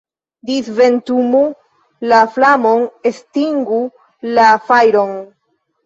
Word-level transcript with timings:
Disventumu 0.49 1.41
la 2.13 2.23
flamon, 2.33 2.89
estingu 3.13 3.81
la 4.37 4.53
fajron! 4.73 5.19